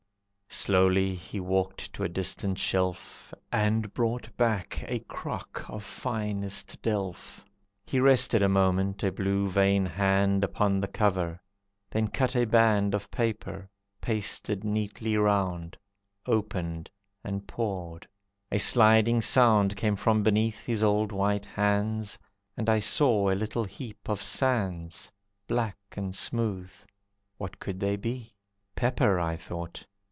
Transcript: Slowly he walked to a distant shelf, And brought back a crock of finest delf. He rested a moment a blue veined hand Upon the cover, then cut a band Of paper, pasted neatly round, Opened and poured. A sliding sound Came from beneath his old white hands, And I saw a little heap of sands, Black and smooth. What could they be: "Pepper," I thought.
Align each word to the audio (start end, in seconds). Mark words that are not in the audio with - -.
Slowly 0.53 1.15
he 1.15 1.39
walked 1.39 1.93
to 1.93 2.03
a 2.03 2.09
distant 2.09 2.59
shelf, 2.59 3.33
And 3.53 3.93
brought 3.93 4.35
back 4.35 4.83
a 4.85 4.99
crock 4.99 5.63
of 5.69 5.81
finest 5.81 6.81
delf. 6.81 7.45
He 7.85 8.01
rested 8.01 8.43
a 8.43 8.49
moment 8.49 9.01
a 9.01 9.13
blue 9.13 9.47
veined 9.47 9.87
hand 9.87 10.43
Upon 10.43 10.81
the 10.81 10.89
cover, 10.89 11.41
then 11.89 12.09
cut 12.09 12.35
a 12.35 12.43
band 12.43 12.93
Of 12.93 13.09
paper, 13.11 13.69
pasted 14.01 14.65
neatly 14.65 15.15
round, 15.15 15.77
Opened 16.25 16.91
and 17.23 17.47
poured. 17.47 18.05
A 18.51 18.57
sliding 18.59 19.21
sound 19.21 19.77
Came 19.77 19.95
from 19.95 20.21
beneath 20.21 20.65
his 20.65 20.83
old 20.83 21.13
white 21.13 21.45
hands, 21.45 22.19
And 22.57 22.67
I 22.67 22.79
saw 22.79 23.29
a 23.31 23.35
little 23.39 23.63
heap 23.63 24.09
of 24.09 24.21
sands, 24.21 25.09
Black 25.47 25.77
and 25.95 26.13
smooth. 26.13 26.73
What 27.37 27.57
could 27.61 27.79
they 27.79 27.95
be: 27.95 28.35
"Pepper," 28.75 29.17
I 29.17 29.37
thought. 29.37 29.87